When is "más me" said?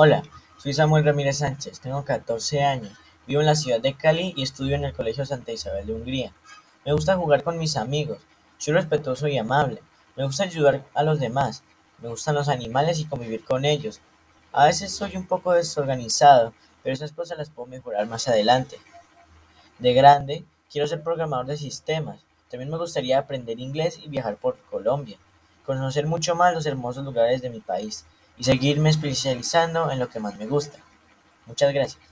30.20-30.46